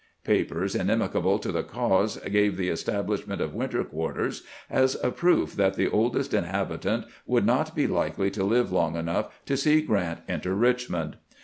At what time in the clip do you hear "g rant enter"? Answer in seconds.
9.81-10.55